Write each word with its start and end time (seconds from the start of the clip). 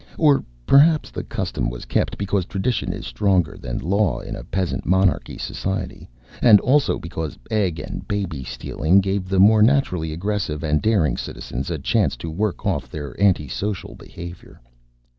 Or 0.17 0.43
perhaps 0.65 1.11
the 1.11 1.23
custom 1.23 1.69
was 1.69 1.85
kept 1.85 2.17
because 2.17 2.45
tradition 2.47 2.91
is 2.91 3.05
stronger 3.05 3.55
than 3.55 3.77
law 3.77 4.17
in 4.19 4.35
a 4.35 4.43
peasant 4.43 4.83
monarchy 4.83 5.37
society 5.37 6.09
and 6.41 6.59
also 6.61 6.97
because 6.97 7.37
egg 7.51 7.77
and 7.77 8.07
baby 8.07 8.43
stealing 8.43 8.99
gave 8.99 9.29
the 9.29 9.37
more 9.39 9.61
naturally 9.61 10.11
aggressive 10.11 10.63
and 10.63 10.81
daring 10.81 11.17
citizens 11.17 11.69
a 11.69 11.77
chance 11.77 12.17
to 12.17 12.31
work 12.31 12.65
off 12.65 12.95
anti 13.19 13.47
social 13.47 13.93
behavior. 13.93 14.59